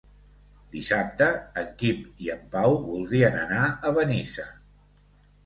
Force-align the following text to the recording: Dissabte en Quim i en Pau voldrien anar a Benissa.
Dissabte 0.75 1.27
en 1.63 1.67
Quim 1.81 1.99
i 2.25 2.31
en 2.37 2.41
Pau 2.57 2.79
voldrien 2.87 3.39
anar 3.43 3.61
a 3.91 3.95
Benissa. 4.01 4.49